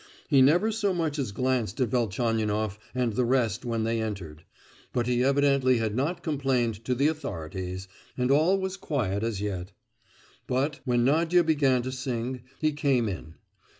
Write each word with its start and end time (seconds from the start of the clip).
He 0.27 0.41
never 0.41 0.71
so 0.71 0.95
much 0.95 1.19
as 1.19 1.31
glanced 1.31 1.79
at 1.79 1.89
Velchaninoff 1.89 2.79
and 2.95 3.13
the 3.13 3.23
rest 3.23 3.65
when 3.65 3.83
they 3.83 4.01
entered; 4.01 4.43
but 4.93 5.05
he 5.05 5.23
evidently 5.23 5.77
had 5.77 5.93
not 5.93 6.23
complained 6.23 6.83
to 6.85 6.95
the 6.95 7.05
authorities, 7.07 7.87
and 8.17 8.31
all 8.31 8.57
was 8.59 8.77
quiet 8.77 9.21
as 9.21 9.41
yet. 9.41 9.73
But, 10.47 10.79
when 10.85 11.05
Nadia 11.05 11.43
began 11.43 11.83
to 11.83 11.91
sing, 11.91 12.41
he 12.59 12.71
came 12.71 13.07
in. 13.07 13.35